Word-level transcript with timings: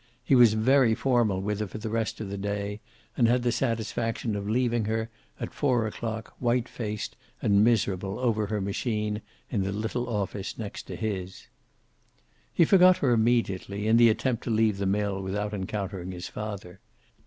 He 0.23 0.33
was 0.33 0.55
very 0.55 0.95
formal 0.95 1.39
with 1.43 1.59
her 1.59 1.67
for 1.67 1.77
the 1.77 1.91
rest 1.91 2.19
of 2.19 2.27
the 2.31 2.35
day, 2.39 2.81
and 3.15 3.27
had 3.27 3.43
the 3.43 3.51
satisfaction 3.51 4.35
of 4.35 4.49
leaving 4.49 4.85
her, 4.85 5.11
at 5.39 5.53
four 5.53 5.85
o'clock, 5.85 6.33
white 6.39 6.67
faced 6.67 7.15
and 7.39 7.63
miserable 7.63 8.17
over 8.17 8.47
her 8.47 8.59
machine 8.61 9.21
in 9.51 9.61
the 9.61 9.71
little 9.71 10.09
office 10.09 10.57
next 10.57 10.87
to 10.87 10.95
his. 10.95 11.49
He 12.51 12.65
forgot 12.65 12.97
her 12.97 13.11
immediately, 13.11 13.85
in 13.87 13.97
the 13.97 14.09
attempt 14.09 14.43
to 14.45 14.49
leave 14.49 14.79
the 14.79 14.87
mill 14.87 15.21
without 15.21 15.53
encountering 15.53 16.13
his 16.13 16.27
father. 16.27 16.79